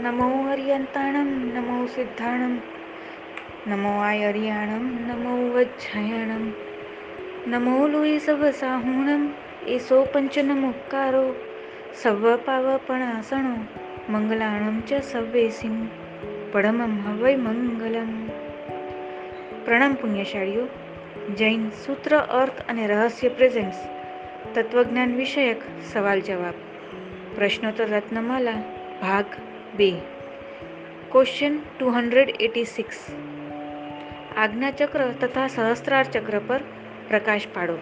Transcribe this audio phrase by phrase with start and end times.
[0.00, 2.54] નમો હરિયંતાણમ નમો સિદ્ધાણમ
[3.66, 6.46] નમો આયર્યાણમ નમો વજ્જયણમ
[7.46, 9.24] નમો Louis serve સાહુણમ
[9.66, 11.24] એસો પંચનમુક્કારો
[11.94, 13.52] serve પાવપણાસણો
[14.08, 15.76] મંગલાણમ ચ સવ્વેસિમ
[16.52, 18.14] પડમમ હવૈ મંગલમ
[19.64, 20.64] પ્રણામ પુણ્યશાળીઓ
[21.34, 23.82] જૈન સૂત્ર અર્થ અને રહસ્ય પ્રેઝન્ટ્સ
[24.54, 26.64] તત્વજ્ઞાન વિષયક સવાલ જવાબ
[27.34, 28.58] પ્રશ્નોત્તર રત્નમાલા
[29.00, 29.38] ભાગ
[29.75, 29.91] બે.
[31.11, 32.99] Question two hundred eighty six
[34.37, 36.59] આજ્ઞાચક્ર તથા સહસ્ત્રાર ચક્ર પર
[37.07, 37.77] પ્રકાશ પાડો.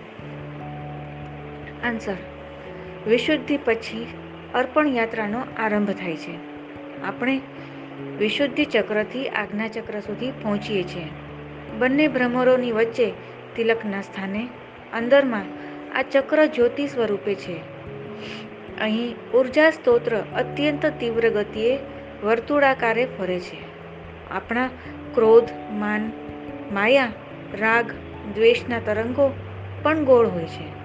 [1.83, 2.15] આન્સર
[3.07, 4.07] વિશુદ્ધિ પછી
[4.53, 6.35] અર્પણ યાત્રાનો આરંભ થાય છે.
[7.03, 7.41] આપણે
[8.17, 11.07] વિશુદ્ધિ ચક્રથી આજ્ઞાચક્ર સુધી પહોંચીએ છીએ.
[11.79, 13.11] બંને ભ્રમરોની વચ્ચે
[13.55, 14.47] તિલકના સ્થાને
[14.93, 15.45] અંદરમાં
[15.97, 17.79] આ ચક્ર જ્યોતિ સ્વરૂપે છે.
[18.81, 21.79] અહીં ઊર્જા સ્તોત્ર અત્યંત તીવ્ર ગતિએ
[22.23, 23.57] વર્તુળાકારે ફરે છે.
[24.31, 24.69] આપણા
[25.13, 26.11] ક્રોધ, માન,
[26.71, 27.11] માયા,
[27.59, 27.91] રાગ,
[28.35, 29.33] દ્વેષના તરંગો
[29.83, 30.79] પણ ગોળ હોય છે.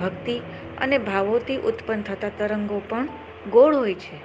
[0.00, 0.38] ભક્તિ
[0.80, 3.08] અને ભાવોથી ઉત્પન્ન થતા તરંગો પણ
[3.50, 4.20] ગોળ હોય છે.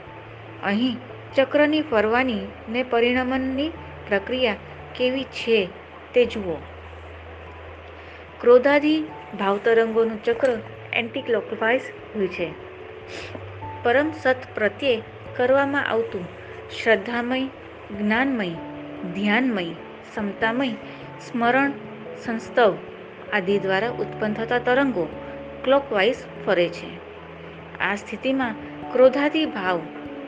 [0.63, 0.97] અહીં
[1.35, 3.69] ચક્રની ફરવાની ને પરિણમનની
[4.07, 4.55] પ્રક્રિયા
[4.95, 5.69] કેવી છે
[6.13, 6.55] તે જુઓ.
[8.41, 9.03] ક્રોધાદી
[9.39, 10.57] ભાવતરંગોનું ચક્ર
[10.93, 11.81] એન્ટી ક્લોકવાઇઝ
[12.15, 12.70] હોય છે.
[13.83, 15.01] પરમ સત પ્રત્યે
[15.37, 16.25] કરવામાં આવતું
[16.83, 17.45] શ્રદ્ધામય,
[17.99, 18.49] જ્ઞાનમય,
[19.13, 19.65] ધ્યાનમય
[20.15, 20.69] સમતામય
[21.21, 21.71] સ્મરણ,
[22.25, 22.77] સંસ્તવ
[23.33, 25.07] આદિ દ્વારા ઉત્પન્ન થતા તરંગો
[25.63, 27.11] ક્લોકવાઇઝ ફરે છે.
[27.79, 28.55] આ સ્થિતિમાં
[28.91, 29.79] ક્રોધાદી ભાવ,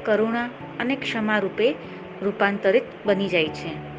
[0.06, 0.50] કરુણા
[0.80, 1.76] અને ક્ષમા રૂપે
[2.22, 3.94] રૂપાંતરિત બની જાય છે.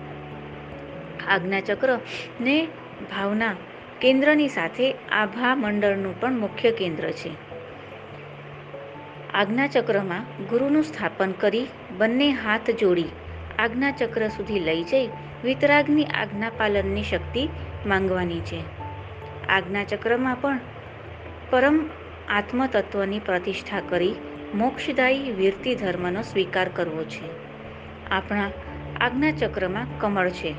[1.27, 1.98] આજ્ઞાચક્ર
[2.41, 2.69] ને
[3.11, 3.56] ભાવના
[4.00, 7.53] કેન્દ્રની સાથે આભા મંડળનું પણ મુખ્ય કેન્દ્ર છે.
[9.34, 11.66] આજ્ઞાચક્રમાં ગુરુનું સ્થાપન કરી
[11.98, 13.04] બંને હાથ જોડી
[13.59, 15.09] આજ્ઞાચક્ર સુધી લઈ જઈ
[15.44, 17.48] વિતરાગની આજ્ઞા પાલનની શક્તિ
[17.86, 18.62] માંગવાની છે.
[19.48, 20.60] આજ્ઞાચક્રમાં પણ
[21.50, 21.91] પરમ
[22.28, 24.14] આત્મતત્વની પ્રતિષ્ઠા કરી
[24.54, 27.28] મોક્ષદાયી વીરતી ધર્મનો સ્વીકાર કરવો છે.
[28.10, 28.50] આપણા
[29.00, 30.54] આજ્ઞાચક્રમાં કમળ છે.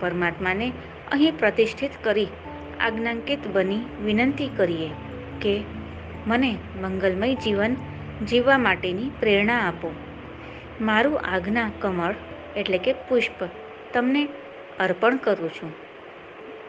[0.00, 0.72] પરમાત્માને
[1.12, 2.26] અહીં પ્રતિષ્ઠિત કરી
[2.80, 4.90] આજ્ઞાંકિત બની વિનંતી કરીએ
[5.42, 5.62] કે
[6.26, 7.76] મને મંગલમય જીવન
[8.26, 9.94] જીવવા માટેની પ્રેરણા આપો.
[10.80, 12.14] મારું આજ્ઞા કમળ
[12.56, 13.44] એટલે કે પુષ્પ
[13.92, 14.28] તમને
[14.80, 15.72] અર્પણ કરું છું.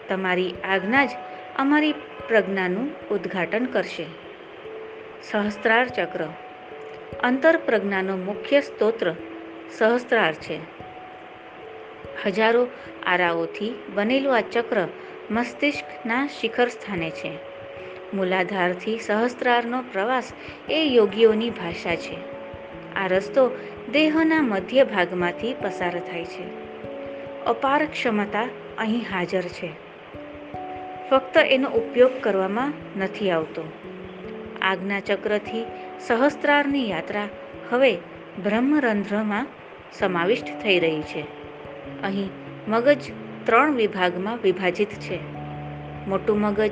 [0.09, 1.09] તમારી આજ્ઞા જ
[1.57, 1.91] અમારી
[2.27, 4.05] પ્રજ્ઞાનું ઉદ્ઘાટન કરશે.
[5.23, 6.23] સહસ્ત્રાર ચક્ર.
[7.23, 9.15] અંતર પ્રજ્ઞાનો મુખ્ય સ્તોત્ર
[9.77, 10.59] સહસ્ત્રાર છે.
[12.25, 12.67] હજારો
[13.05, 14.87] આરાઓથી બનેલું આ ચક્ર
[15.31, 17.48] મસ્તિષ્કના શિખર સ્થાને છે.
[18.13, 20.33] મૂલાધારથી સહસ્ત્રારનો પ્રવાસ
[20.69, 22.17] એ યોગીઓની ભાષા છે.
[22.95, 23.51] આ રસ્તો
[23.91, 26.43] દેહના મધ્ય ભાગમાંથી પસાર થાય છે.
[27.45, 29.71] અપાર ક્ષમતા અહીં હાજર છે.
[31.09, 33.63] ફક્ત એનો ઉપયોગ કરવામાં નથી આવતો.
[34.61, 35.65] આજ્ઞાચક્રથી
[35.99, 37.27] સહસ્ત્રારની યાત્રા
[37.69, 37.95] હવે
[38.43, 39.47] બ્રહ્મરંધ્રમાં
[39.93, 41.21] સમાવિષ્ટ થઈ રહી છે.
[42.03, 42.29] અહીં
[42.67, 43.11] મગજ
[43.43, 45.19] ત્રણ વિભાગમાં વિભાજિત છે.
[46.07, 46.71] મોટું મગજ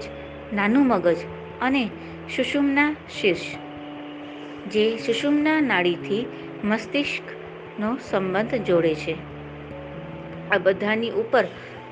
[0.54, 1.18] નાનું મગજ
[1.62, 1.86] અને
[2.36, 3.42] સુષુમ્ના શીર્ષ,
[4.68, 6.26] જે સુષુમ્ના નાડીથી
[6.64, 9.16] મસ્તિષ્કનો સંબંધ જોડે છે.
[10.52, 11.46] આ બધાની ઉપર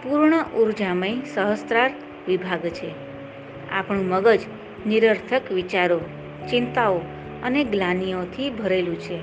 [0.03, 1.91] પૂર્ણ ઉર્જામય સહસ્ત્રાર
[2.27, 2.91] વિભાગ છે.
[3.69, 4.39] આપણું મગજ
[4.87, 6.01] નિરર્થક વિચારો,
[6.49, 7.01] ચિંતાઓ
[7.43, 9.19] અને ગ્લાનીઓથી ભરેલું છે.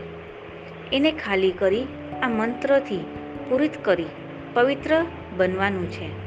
[0.93, 1.85] એને ખાલી કરી
[2.23, 3.05] આ મંત્રથી
[3.49, 4.07] પૂરિત કરી
[4.55, 5.05] પવિત્ર
[5.37, 6.22] બનવાનું છે.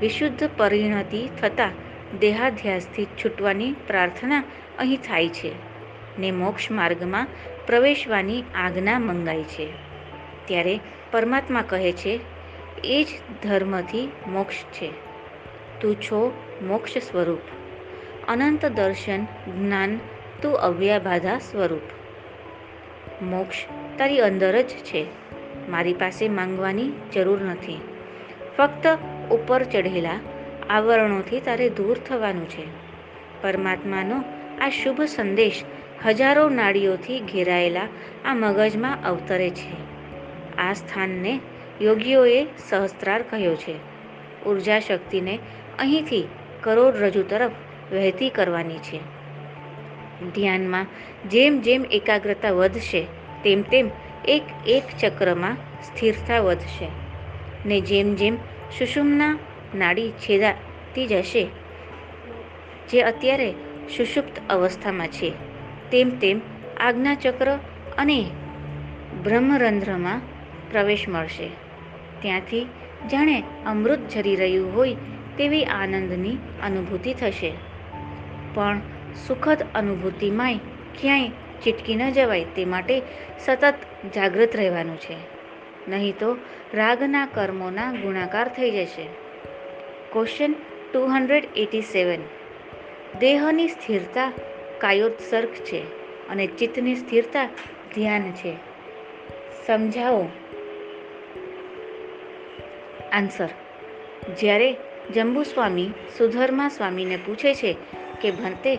[0.00, 1.70] વિશુદ્ધ પરિણતિ થતાં
[2.18, 4.44] દેહાધ્યાસથી છૂટવાની પ્રાર્થના
[4.78, 5.52] અહીં થાય છે
[6.18, 7.26] ને મોક્ષ માર્ગમાં
[7.66, 9.68] પ્રવેશવાની આજ્ઞા મંગાય છે.
[10.46, 10.80] ત્યારે
[11.12, 12.20] પરમાત્મા કહે છે,
[12.84, 13.06] એ જ
[13.42, 14.90] ધર્મથી મોક્ષ છે.
[15.80, 17.40] તું છો મોક્ષ સ્વરૂપ.
[18.28, 19.96] અનંત દર્શન, જ્ઞાન,
[20.42, 21.82] તું અવ્યાબાધા સ્વરૂપ.
[23.22, 23.56] મોક્ષ
[23.98, 25.06] તારી અંદર જ છે.
[25.68, 27.80] મારી પાસે માંગવાની જરૂર નથી.
[28.56, 28.98] ફક્ત
[29.30, 30.20] ઉપર ચઢેલા
[30.70, 32.64] આવરણોથી તારે દૂર થવાનું છે.
[33.42, 34.24] પરમાત્માનો
[34.60, 35.62] આ શુભ સંદેશ
[36.06, 37.88] હજારો નાડીઓથી ઘેરાયેલા
[38.24, 39.90] આ મગજમાં અવતરે છે.
[40.56, 41.40] આ સ્થાનને
[41.82, 43.74] યોગીઓએ સહસ્ત્રાર કહ્યો છે.
[44.46, 45.38] ઊર્જા શક્તિને
[45.78, 46.28] અહીંથી
[46.60, 47.50] કરોડરજ્જુ તરફ
[47.92, 48.98] વહેતી કરવાની છે.
[50.34, 50.86] ધ્યાનમાં
[51.28, 53.02] જેમ જેમ એકાગ્રતા વધશે,
[53.44, 53.90] તેમ તેમ
[54.24, 56.88] એક એક ચક્રમાં સ્થિરતા વધશે.
[57.66, 58.36] ને જેમ જેમ
[58.78, 59.38] સુષુમ્ના
[59.74, 61.48] નાડી છેદાતી જશે.
[62.90, 63.52] જે અત્યારે
[63.96, 65.30] સુષુપ્ત અવસ્થામાં છે.
[65.90, 66.40] તેમ તેમ
[66.80, 67.58] આજ્ઞાચક્ર
[67.98, 68.30] અને
[69.22, 70.20] બ્રહ્મરંધ્રમાં
[70.70, 71.48] પ્રવેશ મળશે.
[72.22, 72.66] ત્યાંથી
[73.10, 74.94] જાણે અમૃત ઝરી રહ્યું હોય
[75.38, 77.52] તેવી આનંદની અનુભૂતિ થશે.
[78.54, 78.80] પણ
[79.26, 80.56] સુખદ અનુભૂતિમાંય
[81.00, 81.28] ક્યાંય
[81.62, 83.02] ચીટકી ન જવાય તે માટે
[83.38, 83.74] સતત
[84.14, 85.16] જાગૃત રહેવાનું છે.
[85.88, 86.36] નહીં તો
[86.74, 89.04] રાગના કર્મોના ગુણાકાર થઈ જશે.
[90.12, 90.54] Question
[90.92, 92.18] two hundred eighty seven
[93.18, 94.32] દેહની સ્થિરતા
[94.78, 95.80] કાયોત્સર્ગ છે
[96.28, 97.46] અને ચિત્તની સ્થિરતા
[97.94, 98.54] ધ્યાન છે.
[99.66, 100.28] સમજાવો.
[103.12, 103.48] આન્સર
[104.38, 104.76] જ્યારે
[105.14, 107.76] જંબુ સ્વામી સુધર્મા સ્વામીને પૂછે છે
[108.20, 108.76] કે ભંતે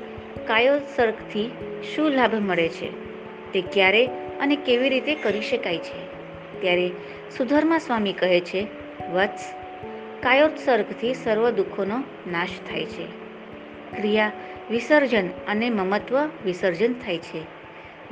[0.48, 1.52] કાયોત્સર્ગથી
[1.96, 2.90] શું લાભ મળે છે,
[3.52, 4.06] તે ક્યારે
[4.40, 6.11] અને કેવી રીતે કરી શકાય છે?
[6.62, 6.92] ત્યારે
[7.38, 8.68] સુધર્મા સ્વામી કહે છે,
[9.14, 9.54] વત્સ,
[10.20, 13.06] કાયોત્સર્ગથી સર્વ દુઃખોનો નાશ થાય છે.
[13.98, 14.32] ક્રિયા,
[14.72, 17.62] વિસર્જન અને મમત્વ વિસર્જન થાય છે.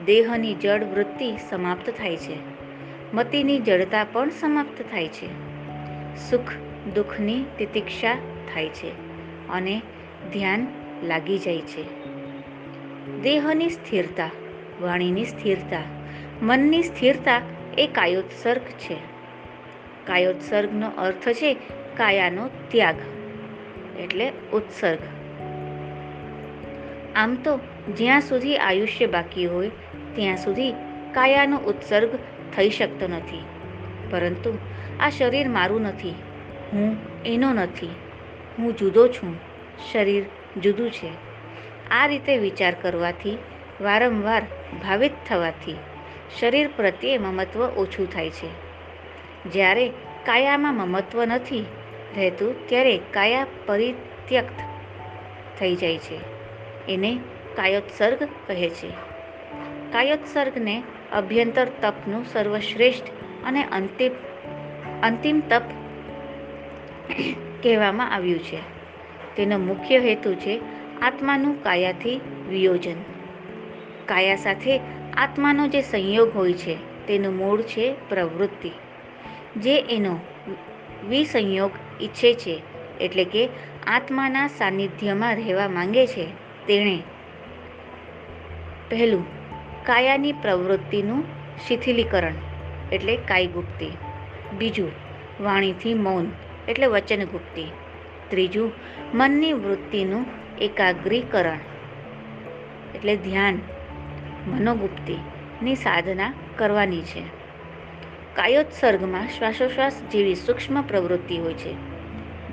[0.05, 2.35] દેહની જડ વૃત્તિ સમાપ્ત થાય છે.
[3.13, 5.27] મતિની જડતા પણ સમાપ્ત થાય છે.
[6.29, 6.51] સુખ,
[6.95, 8.15] દુઃખની તિતિક્ષા
[8.53, 8.89] થાય છે
[9.49, 9.81] અને
[10.33, 10.67] ધ્યાન
[11.03, 11.83] લાગી જાય છે.
[13.21, 14.29] દેહની સ્થિરતા,
[14.81, 15.81] વાણીની સ્થિરતા,
[16.41, 17.41] મનની સ્થિરતા
[17.77, 18.97] એ કાયોત્સર્ગ છે.
[20.07, 21.53] કાયોત્સર્ગનો અર્થ છે
[21.97, 22.95] કાયાનો ત્યાગ,
[23.99, 24.99] એટલે ઉત્સર્ગ.
[27.15, 27.59] આમ તો
[27.97, 29.69] જ્યાં સુધી આયુષ્ય બાકી હોય,
[30.15, 30.71] ત્યાં સુધી
[31.13, 32.09] કાયાનો ઉત્સર્ગ
[32.55, 33.43] થઈ શકતો નથી.
[34.11, 34.57] પરંતુ
[34.99, 36.13] આ શરીર મારું નથી,
[36.73, 37.89] હું એનો નથી.
[38.57, 39.35] હું જુદો છું,
[39.91, 40.23] શરીર
[40.61, 41.09] જુદું છે.
[41.91, 43.37] આ રીતે વિચાર કરવાથી
[43.81, 44.41] વારંવાર
[44.83, 45.75] ભાવિત થવાથી
[46.37, 48.47] શરીર પ્રત્યે મમત્વ ઓછું થાય છે.
[49.51, 49.89] જ્યારે
[50.25, 51.65] કાયામાં મમત્વ નથી
[52.15, 54.59] રહેતું, ત્યારે કાયા પરિત્યક્ત
[55.59, 56.19] થઈ જાય છે.
[56.89, 57.19] એને
[57.55, 58.89] કાયોત્સર્ગ કહે છે.
[59.91, 60.83] કાયોત્સર્ગને
[61.13, 63.05] અભ્યંતર તપનું સર્વશ્રેષ્ઠ
[63.45, 64.11] અને અંતિમ
[65.03, 65.61] અંતિમ તપ
[67.63, 68.57] કહેવામાં આવ્યું છે.
[69.35, 70.61] તેનો મુખ્ય હેતુ છે
[71.01, 72.95] આત્માનું કાયાથી વિયોજન.
[74.05, 74.79] કાયા સાથે
[75.17, 78.71] આત્માનો જે સંયોગ હોય છે, તેનું મૂળ છે પ્રવૃત્તિ.
[79.57, 80.19] જે એનો
[81.09, 81.71] વિસંયોગ
[82.01, 82.61] ઈચ્છે છે,
[83.01, 83.49] એટલે કે
[83.87, 86.25] આત્માના સાનિધ્યમાં રહેવા માંગે છે,
[86.67, 87.03] તેણે
[88.89, 89.25] પહેલું
[89.85, 91.23] કાયાની પ્રવૃત્તિનું
[91.67, 92.33] શિથિલીકરણ,
[92.91, 93.87] એટલે કાયગુપ્તિ.
[94.57, 94.91] બીજું
[95.43, 96.25] વાણીથી મૌન,
[96.67, 97.63] એટલે વચનગુપ્તિ.
[98.29, 98.71] ત્રીજું
[99.13, 100.25] મનની વૃત્તિનું
[100.61, 101.59] એકાગ્રીકરણ,
[102.95, 103.59] એટલે ધ્યાન.
[104.49, 107.23] મનોગુપ્તિની સાધના કરવાની છે.
[108.35, 111.73] કાયોત્સર્ગમાં શ્વાસોશ્વાસ જેવી સૂક્ષ્મ પ્રવૃત્તિ હોય છે.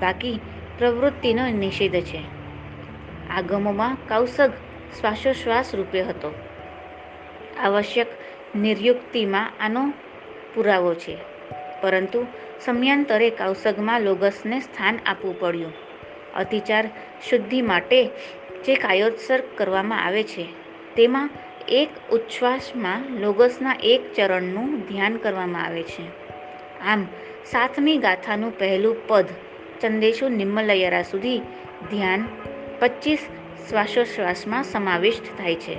[0.00, 0.40] બાકી
[0.78, 2.22] પ્રવૃત્તિનો નિષેધ છે.
[3.30, 4.52] આગમોમાં કૌસગ
[5.00, 6.34] શ્વાસોશ્વાસ રૂપે હતો.
[7.60, 8.06] આવશ્યક
[8.56, 9.92] નિર્યુક્તિમાં આનો
[10.54, 11.16] પુરાવો છે.
[11.82, 12.26] પરંતુ
[12.60, 15.72] સમયાંતરે કૌસગમાં લોગસને સ્થાન આપવું પડ્યું.
[16.34, 16.90] અતિચાર
[17.30, 18.06] શુદ્ધિ માટે
[18.64, 20.46] જે કાયોત્સર્ગ કરવામાં આવે છે,
[20.96, 21.30] તેમાં
[21.68, 26.02] એક ઉચ્છ્વાસમાં લોગસના એક ચરણનું ધ્યાન કરવામાં આવે છે.
[26.80, 27.06] આમ,
[27.44, 29.24] સાતમી ગાથાનું પહેલું પદ
[29.80, 31.38] ચંદેશુ નિમ્મલયરા સુધી
[31.90, 32.28] ધ્યાન
[32.80, 33.18] પચીસ
[33.70, 35.74] શ્વાસોશ્વાસમાં સમાવિષ્ટ થાય છે.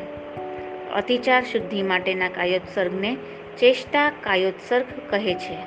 [0.91, 3.17] અતિચાર શુદ્ધિ માટેના કાયોત્સર્ગને
[3.59, 5.57] ચેષ્ટા કાયોત્સર્ગ કહે છે,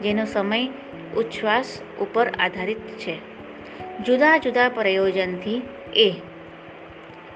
[0.00, 0.68] જેનો સમય
[1.16, 3.18] ઉચ્છ્વાસ ઉપર આધારિત છે.
[4.02, 5.62] જુદા જુદા પ્રયોજનથી
[5.96, 6.12] એ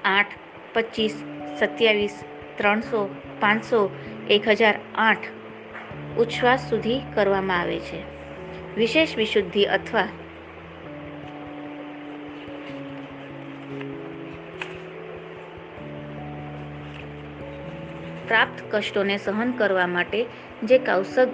[0.05, 0.25] આઠ
[0.73, 1.23] પચીસ
[1.59, 2.23] સત્યાવીસ,
[2.57, 3.95] ત્રણસો, પાંચસો,
[4.29, 5.17] એક હજાર આઠ
[6.17, 8.19] ઉચ્છ્વાસ સુધી કરવામાં આવે છે.
[8.75, 10.07] વિશેષ વિશુદ્ધિ અથવા
[18.27, 20.25] પ્રાપ્ત કષ્ટોને સહન કરવા માટે
[20.63, 21.27] જે કૌશગ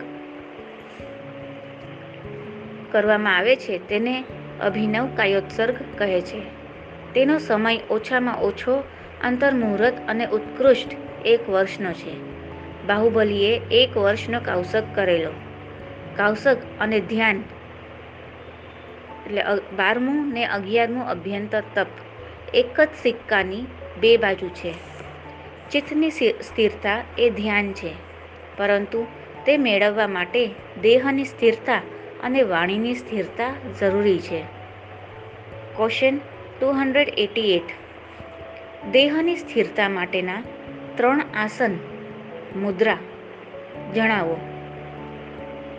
[2.92, 4.24] કરવામાં આવે છે તેને
[4.62, 6.42] અભિનવ કાયોત્સર્ગ કહે છે.
[7.14, 8.84] તેનો સમય ઓછામાં ઓછો
[9.26, 10.88] અંતર્મુહૂર્ત અને ઉત્કૃષ્ટ
[11.26, 12.14] એક વર્ષનો છે.
[12.88, 15.30] બાહુબલીએ એક વર્ષનો કૌશક કરેલો.
[16.18, 17.44] કૌશક અને ધ્યાન
[19.26, 19.44] એટલે
[19.76, 21.88] બારમું ને અગિયારમું અભ્યંતર તપ
[22.54, 23.62] એક જ સિક્કાની
[24.00, 24.74] બે બાજુ છે.
[25.72, 26.10] ચિત્તની
[26.42, 27.94] સ્થિરતા એ ધ્યાન છે.
[28.58, 29.08] પરંતુ
[29.46, 30.50] તે મેળવવા માટે
[30.82, 31.82] દેહની સ્થિરતા
[32.24, 34.42] અને વાણીની સ્થિરતા જરૂરી છે.
[35.76, 36.18] Question
[36.60, 37.85] two hundred eighty eight.
[38.92, 40.44] દેહની સ્થિરતા માટેના
[40.96, 41.80] ત્રણ આસન
[42.56, 42.98] મુદ્રા.
[43.96, 44.38] જણાવો.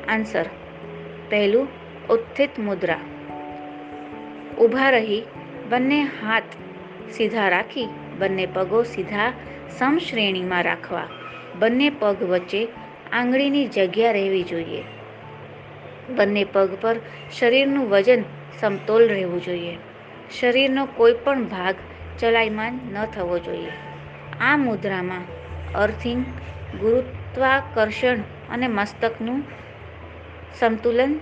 [0.08, 0.46] આન્સર.
[1.30, 1.68] પહેલું,
[2.10, 2.98] ઉત્થિત મુદ્રા.
[4.58, 5.22] ઊભા રહી,
[5.68, 6.42] બંને હાથ
[7.10, 9.32] સીધા રાખી, બંને પગો સીધા
[9.78, 11.08] સમશ્રેણીમાં રાખવા.
[11.58, 12.68] બંને પગ વચ્ચે
[13.12, 14.82] આંગળીની જગ્યા રહેવી જોઈએ.
[16.16, 16.96] બંને પગ પર
[17.38, 18.22] શરીરનું વજન
[18.60, 19.78] સમતોલ રહેવું જોઈએ.
[20.40, 21.74] શરીરનો કોઈ પણ ભાગ
[22.18, 23.70] ચલાયમાન ન થવો જોઈએ.
[24.40, 25.24] આ મુદ્રામાં
[25.72, 26.24] અર્થિંગ
[26.80, 28.16] ગુરુત્વાકર્ષણ
[28.50, 29.44] અને મસ્તકનું
[30.58, 31.20] સંતુલન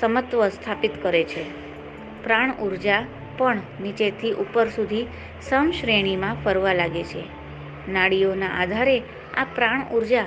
[0.00, 1.44] સમત્વ સ્થાપિત કરે છે.
[2.24, 3.04] પ્રાણ ઊર્જા
[3.38, 5.06] પણ નીચેથી ઉપર સુધી
[5.42, 7.24] સમશ્રેણીમાં ફરવા લાગે છે.
[7.88, 9.02] નાડીઓના આધારે
[9.36, 10.24] આ પ્રાણ ઊર્જા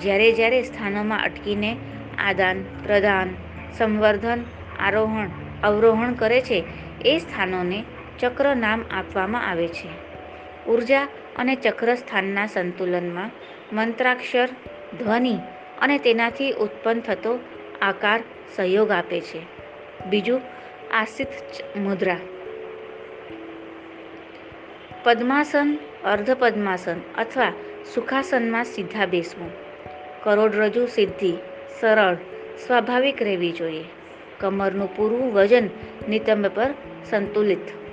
[0.00, 1.76] જ્યારે જ્યારે સ્થાનોમાં અટકીને
[2.18, 3.34] આદાન, પ્રદાન,
[3.78, 4.44] સંવર્ધન,
[4.80, 5.28] આરોહણ,
[5.62, 6.64] અવરોહણ કરે છે,
[7.04, 7.84] એ સ્થાનોને
[8.20, 9.88] ચક્ર નામ આપવામાં આવે છે.
[10.70, 13.30] ઊર્જા અને ચક્ર સ્થાનના સંતુલનમાં
[13.72, 14.48] મંત્રાક્ષર,
[14.98, 15.38] ધ્વનિ
[15.78, 17.38] અને તેનાથી ઉત્પન્ન થતો
[17.82, 18.20] આકાર
[18.56, 19.40] સહયોગ આપે છે.
[20.06, 20.40] બીજું,
[20.94, 21.28] આસિત
[21.76, 22.16] મુદ્રા.
[25.04, 27.52] પદ્માસન અર્ધ પદ્માસન અથવા
[27.94, 29.50] સુખાસનમાં સીધા બેસવું.
[30.24, 31.32] કરોડરજ્જુ સિદ્ધિ,
[31.80, 32.14] સરળ,
[32.66, 33.84] સ્વાભાવિક રહેવી જોઈએ.
[34.40, 35.68] કમરનું પૂરું વજન
[36.08, 36.74] નિતંબ પર
[37.10, 37.87] સંતુલિત.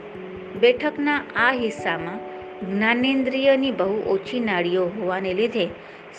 [0.59, 2.19] બેઠકના આ હિસ્સામાં
[2.65, 5.67] જ્ઞાનેન્દ્રિયની બહુ ઓછી નાડીઓ હોવાને લીધે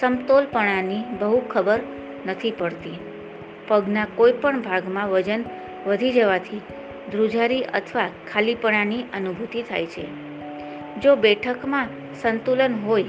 [0.01, 1.81] સમતોલપણાની બહુ ખબર
[2.27, 2.99] નથી પડતી.
[3.69, 5.45] પગના કોઈપણ ભાગમાં વજન
[5.87, 6.61] વધી જવાથી
[7.13, 10.07] ધ્રુજારી અથવા ખાલીપણાની અનુભૂતિ થાય છે.
[11.01, 11.89] જો બેઠકમાં
[12.23, 13.05] સંતુલન હોય,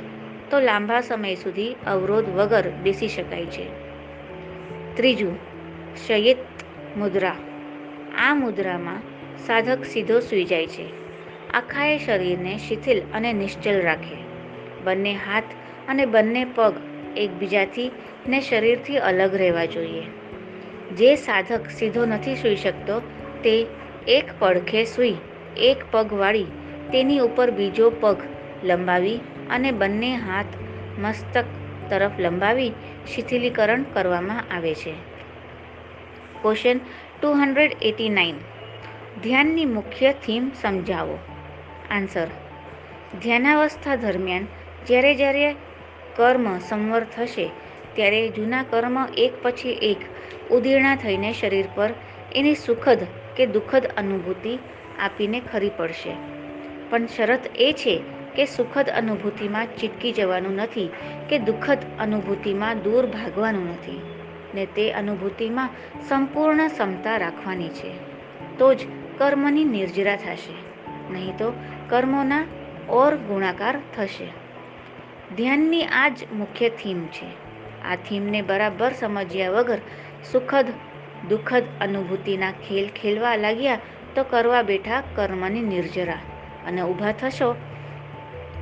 [0.52, 3.66] તો લાંબા સમય સુધી અવરોધ વગર બેસી શકાય છે.
[4.96, 5.38] ત્રીજું,
[6.08, 6.38] શયિત
[6.98, 7.36] મુદ્રા.
[8.18, 9.02] આ મુદ્રામાં
[9.38, 11.07] સાધક સીધો સૂઈ જાય છે.
[11.58, 14.18] આખાએ શરીરને શિથિલ અને નિશ્ચલ રાખે.
[14.84, 15.44] બંને હાથ
[15.88, 16.74] અને બંને પગ
[17.18, 17.92] એકબીજાથી
[18.28, 20.04] ને શરીરથી અલગ રહેવા જોઈએ.
[20.98, 23.00] જે સાધક સીધો નથી સૂઈ શકતો,
[23.44, 23.68] તે
[24.08, 25.16] એક પડખે સૂઈ,
[25.58, 26.44] એક પગ વાળી,
[26.92, 28.18] તેની ઉપર બીજો પગ
[28.64, 30.46] લંબાવી અને બંને હાથ
[31.00, 31.46] મસ્તક
[31.90, 32.72] તરફ લંબાવી
[33.16, 34.94] શિથિલીકરણ કરવામાં આવે છે.
[36.42, 36.80] Question
[37.22, 38.36] two hundred eighty nine.
[39.24, 41.20] ધ્યાનની મુખ્ય થીમ સમજાવો.
[41.92, 42.28] આન્સર.
[43.22, 44.48] ધ્યાનાવસ્થા દરમિયાન
[44.88, 45.56] જ્યારે જ્યારે
[46.16, 47.50] કર્મ સંવર થશે,
[47.94, 49.98] ત્યારે જૂના કર્મ એક પછી એક
[50.52, 51.90] ઉદીર્ણા થઈને શરીર પર
[52.36, 52.98] એની સુખદ
[53.38, 54.60] કે દુઃખદ અનુભૂતિ
[55.00, 56.14] આપીને ખરી પડશે.
[56.90, 58.02] પણ શરત એ છે
[58.36, 60.90] કે સુખદ અનુભૂતિમાં ચીટકી જવાનું નથી
[61.30, 64.02] કે દુઃખદ અનુભૂતિમાં દૂર ભાગવાનું નથી,
[64.56, 65.70] ને તે અનુભૂતિમાં
[66.10, 67.92] સંપૂર્ણ ક્ષમતા રાખવાની છે.
[68.58, 68.78] તો જ
[69.18, 70.77] કર્મની નિર્જરા થશે.
[71.12, 71.54] નહીં તો
[71.90, 72.46] કર્મોના
[72.90, 74.28] ઓર ગુણાકાર થશે.
[75.36, 77.48] ધ્યાનની આ જ મુખ્ય થીમ છે.
[77.84, 79.78] આ થીમને બરાબર સમજ્યા વગર
[80.32, 80.66] સુખદ,
[81.30, 83.80] દુઃખદ અનુભૂતિના ખેલ ખેલવા લાગ્યા
[84.16, 86.18] તો કરવા બેઠા કર્મની નિર્જરા
[86.68, 87.56] અને ઊભા થશો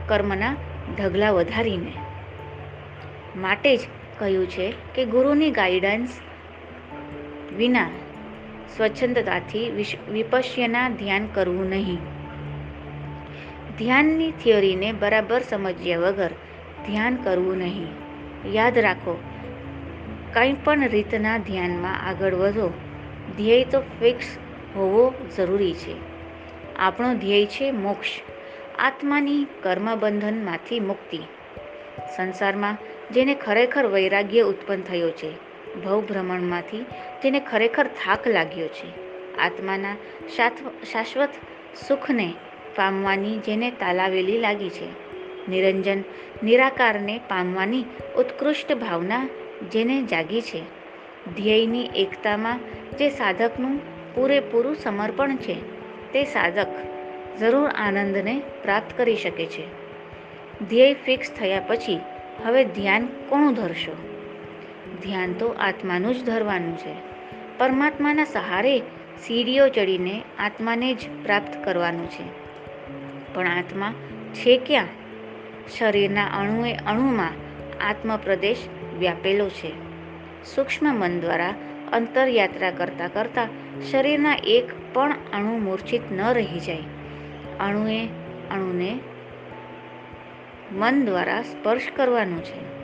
[0.07, 0.55] કર્મના
[0.97, 1.93] ઢગલા વધારીને.
[3.37, 3.79] માટે જ
[4.19, 6.09] કહ્યું છે કે ગુરુની ગાઈડન્સ
[7.57, 7.89] વિના
[8.77, 12.14] સ્વચ્છંદતાથી વિપશ્યના ધ્યાન કરવું નહીં.
[13.79, 16.31] ધ્યાનની થિયરીને બરાબર સમજ્યા વગર
[16.87, 17.87] ધ્યાન કરવું નહીં.
[18.53, 19.13] યાદ રાખો
[20.33, 22.73] કંઈ પણ રીતના ધ્યાનમાં આગળ વધો,
[23.37, 24.37] ધ્યેય તો ફિક્સ
[24.75, 25.95] હોવો જરૂરી છે.
[26.75, 28.09] આપણો ધ્યેય છે મોક્ષ.
[28.79, 31.19] આત્માની કર્મબંધનમાંથી મુક્તિ.
[32.15, 32.77] સંસારમાં
[33.13, 35.31] જેને ખરેખર વૈરાગ્ય ઉત્પન્ન થયો છે,
[35.85, 36.81] ભવભ્રમણમાંથી
[37.23, 38.89] જેને ખરેખર થાક લાગ્યો છે,
[39.37, 39.95] આત્માના
[40.85, 41.29] શાશ્વત
[41.87, 42.33] સુખને
[42.75, 45.05] પામવાની જેને તાલાવેલી લાગી છે.
[45.49, 46.03] નિરંજન
[46.43, 47.83] નિરાકારને પામવાની
[48.15, 49.29] ઉત્કૃષ્ટ ભાવના
[49.71, 50.61] જેને જાગી છે.
[51.35, 52.59] ધ્યેયની એકતામાં
[52.99, 53.79] જે સાધકનું
[54.15, 55.53] પૂરેપૂરું સમર્પણ છે,
[56.13, 56.67] તે સાધક
[57.39, 59.63] જરૂર આનંદને પ્રાપ્ત કરી શકે છે.
[60.69, 61.99] ધ્યેય ફિક્સ થયા પછી
[62.43, 63.91] હવે ધ્યાન કોણ ધરશો?
[65.03, 67.15] ધ્યાન તો આત્માનું જ ધરવાનું છે.
[67.57, 68.79] પરમાત્માના સહારે
[69.23, 72.44] સીડીઓ ચડીને આત્માને જ પ્રાપ્ત કરવાનું છે.
[73.35, 73.93] પણ આત્મા
[74.33, 74.87] છે ક્યાં?
[75.77, 77.31] શરીરના અણુએ અણુમાં
[77.89, 78.57] આત્મપ્રદેશ
[78.99, 79.71] વ્યાપેલો છે.
[80.55, 81.53] સૂક્ષ્મ મન દ્વારા
[81.93, 83.47] અંતરયાત્રા કરતાં કરતાં
[83.91, 86.83] શરીરના એક પણ અણુ મૂર્છિત ન રહી જાય.
[87.59, 88.05] અણુએ
[88.51, 88.99] અણુને
[90.71, 92.75] મન દ્વારા સ્પર્શ કરવાનું છે.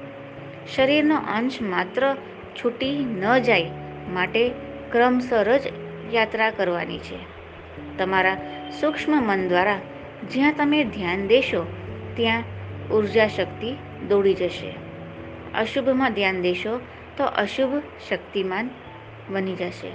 [0.76, 2.16] શરીરનો અંશ માત્ર
[2.56, 3.70] છૂટી ન જાય
[4.14, 4.50] માટે
[4.92, 5.62] ક્રમસર જ
[6.14, 7.20] યાત્રા કરવાની છે.
[7.98, 8.38] તમારા
[8.82, 9.80] સૂક્ષ્મ મન દ્વારા
[10.30, 11.66] જ્યાં તમે ધ્યાન દેશો,
[12.16, 12.44] ત્યાં
[12.90, 13.76] ઊર્જા શક્તિ
[14.08, 14.76] દોડી જશે.
[15.56, 16.80] અશુભમાં ધ્યાન દેશો,
[17.18, 18.70] તો અશુભ શક્તિમાન
[19.30, 19.92] બની જશે.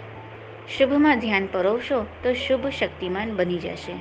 [0.79, 3.93] શુભમાં ધ્યાન પરોવશો, તો શુભ શક્તિમાન બની જશે.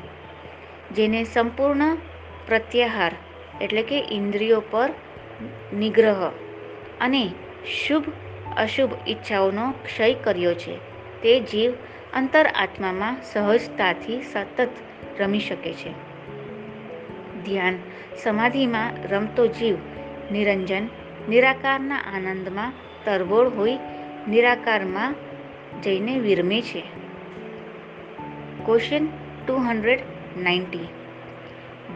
[0.93, 1.95] જેને સંપૂર્ણ
[2.47, 3.15] પ્રત્યાહાર,
[3.61, 4.89] એટલે કે ઇન્દ્રિયો પર
[5.73, 6.31] નિગ્રહ
[7.01, 7.31] અને
[7.87, 8.03] શુભ,
[8.57, 10.77] અશુભ ઈચ્છાઓનો ક્ષય કર્યો છે,
[11.21, 11.73] તે જીવ
[12.13, 14.69] અંતર આત્મામાં સહજતાથી સતત
[15.19, 16.14] રમી શકે છે.
[17.45, 17.75] ધ્યાન,
[18.23, 19.75] સમાધિમાં રમતો જીવ,
[20.31, 20.83] નિરંજન,
[21.29, 22.73] નિરાકારના આનંદમાં
[23.05, 23.77] તરબોળ હોઈ,
[24.27, 25.15] નિરાકારમાં
[25.83, 26.83] જઈને વિરમે છે.
[28.65, 29.07] ક્વેશ્ચન
[29.47, 29.99] ટુ હંડ્રેડ
[30.37, 30.79] નાઇન્ટી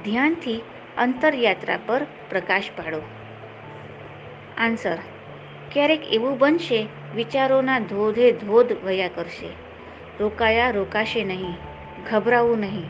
[0.06, 0.62] ધ્યાનથી
[0.98, 3.02] અંતરયાત્રા પર પ્રકાશ પાડો.
[4.58, 4.98] આન્સર
[5.72, 9.50] ક્યારેક એવું બનશે, વિચારોના ધોધે ધોધ વયા કરશે.
[10.20, 11.54] રોકાયા રોકાશે નહીં,
[12.12, 12.86] ગભરાવું નહીં.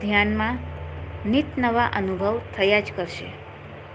[0.00, 0.58] ધ્યાનમાં
[1.26, 3.26] નિત નવા અનુભવ થયા જ કરશે.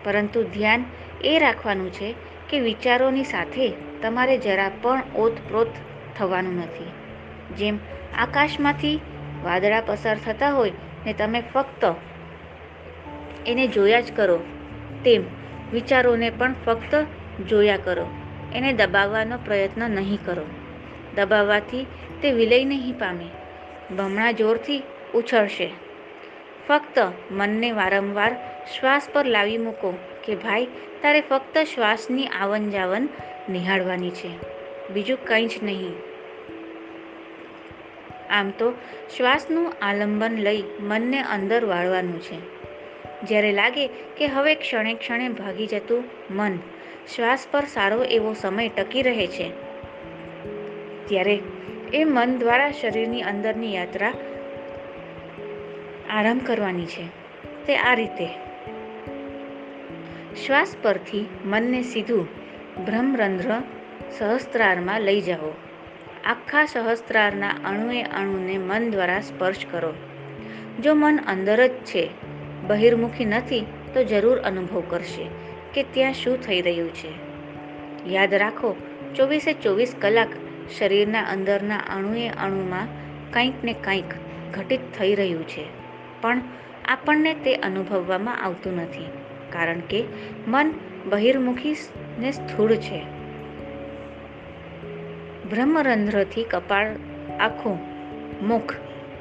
[0.04, 0.86] પરંતુ ધ્યાન
[1.24, 2.16] એ રાખવાનું છે
[2.50, 5.68] કે વિચારોની સાથે તમારે જરા પણ ઓતપ્રોત
[6.18, 6.92] થવાનું નથી.
[7.56, 7.80] જેમ
[8.18, 9.00] આકાશમાંથી
[9.44, 10.72] વાદળા પસાર થતા હોય
[11.06, 11.86] ને તમે ફક્ત
[13.46, 14.40] એને જોયા જ કરો,
[15.06, 15.24] તેમ
[15.74, 17.06] વિચારોને પણ ફક્ત
[17.48, 18.06] જોયા કરો.
[18.56, 20.46] એને દબાવવાનો પ્રયત્ન નહીં કરો.
[21.16, 21.86] દબાવવાથી
[22.22, 23.26] તે વિલય નહીં પામે.
[23.96, 24.84] બમણા જોરથી
[25.14, 25.72] ઉછળશે.
[26.70, 28.36] ફક્ત મનને વારંવાર
[28.80, 30.66] શ્વાસ પર લાવી મૂકો કે ભાઈ,
[31.02, 33.10] તારે ફક્ત શ્વાસની આવન જાવન
[33.50, 34.30] નિહાળવાની છે.
[34.94, 35.94] બીજું કંઈ જ નહીં.
[38.30, 38.74] આમ તો
[39.18, 42.38] શ્વાસનું આલંબન લઈ મનને અંદર વાળવાનું છે.
[43.26, 46.60] જ્યારે લાગે કે હવે ક્ષણે ક્ષણે ભાગી જતું મન
[47.16, 49.52] શ્વાસ પર સારો એવો સમય ટકી રહે છે.
[51.06, 51.40] ત્યારે
[51.94, 54.14] એ મન દ્વારા શરીરની અંદરની યાત્રા
[56.10, 57.08] આરંભ કરવાની છે.
[57.66, 58.28] તે આ રીતે.
[60.46, 62.28] શ્વાસ પરથી મનને સીધું
[62.86, 63.62] બ્રહ્મરંધ્ર
[64.18, 65.54] સહસ્ત્રારમાં લઈ જાઓ.
[66.26, 69.94] આખા સહસ્ત્રારના અણુએ અણુને મન દ્વારા સ્પર્શ કરો.
[70.84, 72.10] જો મન અંદર જ છે,
[72.68, 75.28] બહિર્મુખી નથી, તો જરૂર અનુભવ કરશે
[75.74, 77.30] કે ત્યાં શું થઈ રહ્યું છે.
[78.10, 78.76] યાદ રાખો,
[79.16, 80.28] ચોવીસે ચોવીસ કલાક
[80.78, 82.88] શરીરના અંદરના અણુએ અણુમાં
[83.32, 84.06] કંઈક ને કંઈક
[84.54, 85.79] ઘટિત થઈ રહ્યું છે.
[86.22, 86.42] પણ
[86.86, 89.06] આપણને તે અનુભવવામાં આવતું નથી,
[89.50, 90.04] કારણ કે
[90.48, 90.74] મન
[91.10, 91.76] બહિર્મુખી
[92.20, 93.04] ને સ્થૂળ છે.
[95.50, 96.88] બ્રહ્મરંધ્રથી કપાળ,
[97.40, 97.80] આખું
[98.48, 98.74] મુખ,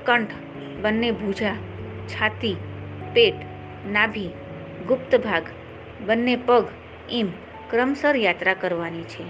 [0.05, 0.31] કંઠ,
[0.83, 1.55] બંને ભૂજા,
[2.09, 2.57] છાતી,
[3.15, 3.35] પેટ,
[3.93, 4.31] નાભી,
[4.89, 5.43] ગુપ્ત ભાગ,
[6.07, 6.67] બંને પગ
[7.11, 7.29] એમ
[7.71, 9.25] ક્રમસર યાત્રા કરવાની છે.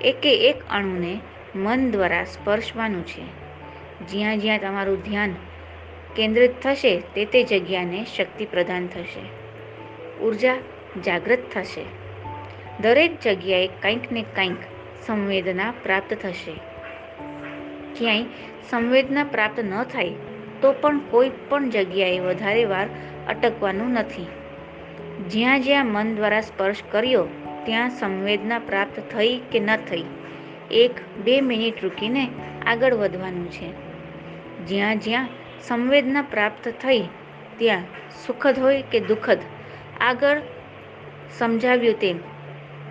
[0.00, 1.20] એકે એક અણુને
[1.54, 3.22] મન દ્વારા સ્પર્શવાનું છે.
[4.06, 5.34] જ્યાં જ્યાં તમારું ધ્યાન
[6.16, 9.22] કેન્દ્રિત થશે તે તે જગ્યાને શક્તિ પ્રદાન થશે.
[10.20, 10.56] ઊર્જા
[11.06, 11.84] જાગૃત થશે.
[12.80, 14.56] દરેક જગ્યાએ કંઈક ને કંઈક
[15.06, 16.52] સંવેદના પ્રાપ્ત થશે.
[17.98, 18.22] ક્યાંય
[18.70, 20.10] સંવેદના પ્રાપ્ત ન થાય,
[20.62, 22.86] તો પણ કોઈ પણ જગ્યાએ વધારે વાર
[23.28, 24.26] અટકવાનું નથી.
[25.30, 27.26] જ્યાં જ્યાં મન દ્વારા સ્પર્શ કર્યો,
[27.64, 30.04] ત્યાં સંવેદના પ્રાપ્ત થઈ કે ન થઈ,
[30.70, 30.90] એક
[31.24, 32.28] બે મિનિટ રૂકીને
[32.66, 33.90] આગળ વધવાનું છે.
[34.66, 35.28] જ્યાં જ્યાં
[35.68, 37.02] સંવેદના પ્રાપ્ત થઈ,
[37.58, 37.82] ત્યાં
[38.26, 39.38] સુખદ હોય કે દુઃખદ,
[40.00, 40.40] આગળ
[41.38, 42.18] સમજાવ્યું તેમ,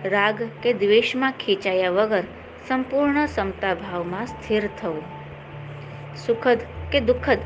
[0.04, 2.22] રાગ કે દ્વેષમાં ખેંચાયા વગર
[2.68, 5.02] સંપૂર્ણ સમતા ભાવમાં સ્થિર થવું.
[6.26, 6.58] સુખદ
[6.92, 7.38] કે દુઃખદ,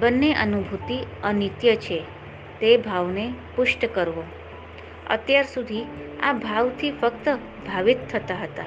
[0.00, 2.02] બંને અનુભૂતિ અનિત્ય છે,
[2.60, 4.24] તે ભાવને પુષ્ટ કરવો.
[5.10, 5.84] અત્યાર સુધી
[6.22, 7.28] આ ભાવથી ફક્ત
[7.66, 8.64] ભાવિત થતા હતા.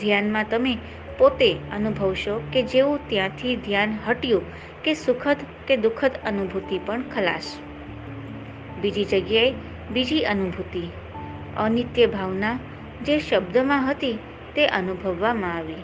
[0.00, 0.78] ધ્યાનમાં તમે
[1.18, 4.42] પોતે અનુભવશો કે જેવું ત્યાંથી ધ્યાન હટ્યું
[4.84, 5.36] કે સુખદ
[5.68, 7.58] કે દુઃખદ અનુભૂતિ પણ ખલાસ.
[8.80, 9.54] બીજી જગ્યાએ
[9.90, 10.88] બીજી અનુભૂતિ,
[11.56, 12.58] અનિત્ય ભાવના
[13.04, 14.18] જે શબ્દમાં હતી
[14.54, 15.74] તે અનુભવવામાં આવી.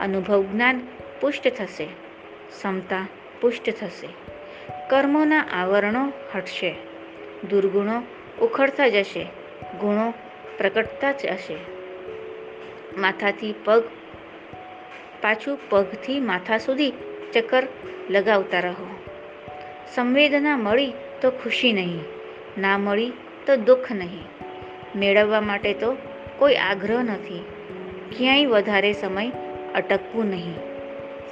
[0.00, 0.80] અનુભવ જ્ઞાન
[1.20, 3.06] પુષ્ટ થશે, ક્ષમતા
[3.40, 4.08] પુષ્ટ થશે,
[4.90, 6.74] કર્મોના આવરણો હટશે,
[7.50, 8.02] દુર્ગુણો
[8.44, 9.24] ઉખડતા જશે,
[9.80, 10.10] ગુણો
[10.58, 11.56] પ્રકટતા જશે.
[12.96, 13.82] માથાથી પગ,
[15.22, 16.92] પાછું પગથી માથા સુધી
[17.34, 17.66] ચક્કર
[18.10, 18.86] લગાવતા રહો.
[19.94, 22.00] સંવેદના મળી તો ખુશી નહીં,
[22.58, 23.12] ના મળી
[23.46, 24.24] તો દુઃખ નહીં.
[24.98, 25.96] મેળવવા માટે તો
[26.38, 27.44] કોઈ આગ્રહ નથી.
[28.18, 29.30] ક્યાંય વધારે સમય
[29.74, 30.54] અટકવું નહીં.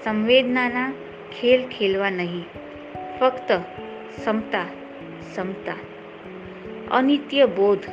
[0.04, 0.92] સંવેદનાના
[1.40, 2.44] ખેલ ખેલવા નહીં.
[3.20, 3.52] ફક્ત
[4.24, 4.64] સમતા
[5.34, 5.74] સમતા.
[6.90, 7.84] અનિત્ય બોધ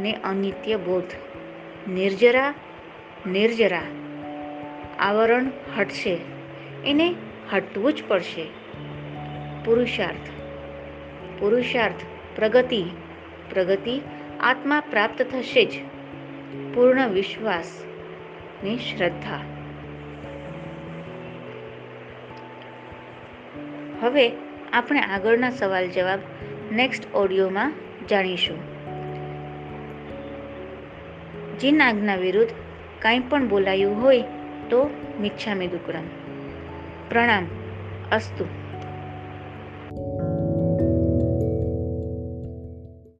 [0.00, 1.10] ને અનિત્ય બોધ.
[1.90, 2.54] નિર્જરા
[3.26, 3.82] નિર્જરા.
[4.98, 5.46] આવરણ
[5.78, 6.18] હટશે.
[6.86, 7.14] એને
[7.52, 8.44] હટવું જ પડશે.
[9.64, 10.28] પુરુષાર્થ.
[11.38, 11.94] પુરુષાર્થ,
[12.36, 12.84] પ્રગતિ.
[13.54, 14.00] પ્રગતિ
[14.40, 15.70] આત્મા પ્રાપ્ત થશે જ.
[16.74, 17.84] પૂર્ણ વિશ્વાસ
[18.96, 19.40] શ્રદ્ધા.
[24.00, 24.32] હવે
[24.72, 26.18] આપણે આગળના સવાલ જવાબ
[26.72, 27.72] નેક્સ્ટ ઓડિયોમાં
[28.10, 28.76] જાણીશું.
[31.58, 32.50] જીન આજ્ઞા વિરુદ્ધ
[32.98, 34.20] કાંઈ પણ બોલાયું હોય
[34.70, 36.25] તો મિચ્છામી દુક્કડમ
[37.16, 37.46] પ્રણામ.
[38.10, 38.50] અસ્તુ.